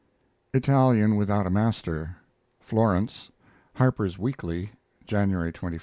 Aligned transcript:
ITALIAN 0.55 1.15
WITHOUT 1.15 1.45
A 1.45 1.51
MASTER 1.51 2.15
(Florence) 2.59 3.29
Harper's 3.75 4.17
Weekly, 4.17 4.71
January 5.05 5.51
21, 5.51 5.73
1904. 5.73 5.79